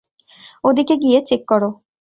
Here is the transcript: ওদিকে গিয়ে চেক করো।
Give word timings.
ওদিকে 0.63 0.95
গিয়ে 0.97 1.19
চেক 1.27 1.41
করো। 1.47 1.69